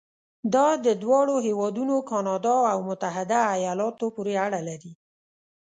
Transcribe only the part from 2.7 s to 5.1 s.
او متحده ایالاتو پورې اړه لري.